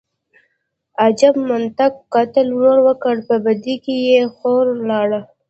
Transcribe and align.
_اجب 1.05 1.33
منطق، 1.49 1.93
قتل 2.13 2.47
ورور 2.53 2.79
وکړ، 2.87 3.15
په 3.27 3.35
بدۍ 3.45 3.75
کې 3.83 3.95
يې 4.09 4.21
خور 4.35 4.65
لاړه. 4.89 5.19